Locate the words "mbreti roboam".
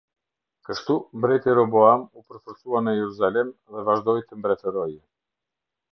1.17-2.07